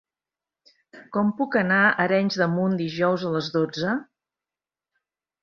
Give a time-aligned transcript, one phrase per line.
[1.17, 3.95] Com puc anar a Arenys de Munt dijous a les dotze?